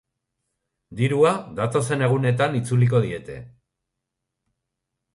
[1.01, 3.39] Dirua datozen egunetan itzuliko diete.